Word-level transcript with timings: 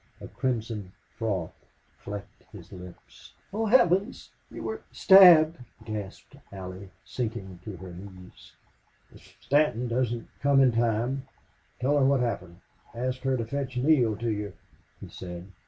A 0.19 0.27
crimson 0.27 0.93
froth 1.15 1.53
flecked 1.99 2.45
his 2.51 2.71
lips. 2.71 3.33
"Oh 3.53 3.67
Heaven! 3.67 4.11
You 4.49 4.63
were 4.63 4.81
stabbed!" 4.91 5.59
gasped 5.85 6.37
Allie, 6.51 6.89
sinking 7.05 7.59
to 7.65 7.77
her 7.77 7.93
knees. 7.93 8.53
"If 9.13 9.37
Stanton 9.39 9.87
doesn't 9.87 10.27
come 10.41 10.59
in 10.59 10.71
time 10.71 11.27
tell 11.79 11.99
her 11.99 12.03
what 12.03 12.21
happened 12.21 12.61
ask 12.95 13.21
her 13.21 13.37
to 13.37 13.45
fetch 13.45 13.77
Neale 13.77 14.15
to 14.17 14.31
you," 14.31 14.53
he 14.99 15.07
said. 15.07 15.45